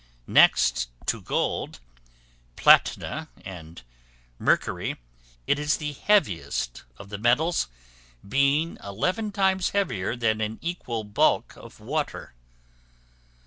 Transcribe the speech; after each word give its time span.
Next 0.25 0.89
to 1.05 1.21
gold, 1.21 1.79
platina, 2.55 3.29
and 3.45 3.83
mercury, 4.39 4.97
it 5.45 5.59
is 5.59 5.77
the 5.77 5.91
heaviest 5.93 6.85
of 6.97 7.09
the 7.09 7.19
metals, 7.19 7.67
being 8.27 8.79
eleven 8.83 9.31
times 9.31 9.69
heavier 9.77 10.15
than 10.15 10.41
an 10.41 10.57
equal 10.59 11.03
bulk 11.03 11.55
of 11.55 11.79
water. 11.79 12.33